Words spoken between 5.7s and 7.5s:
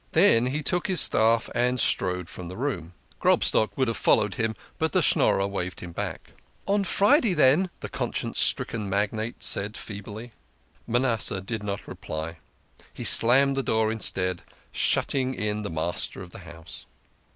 him back." On Friday,